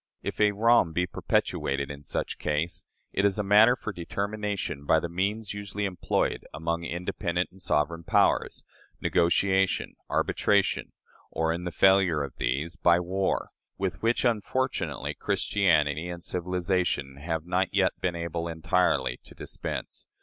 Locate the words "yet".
17.71-17.91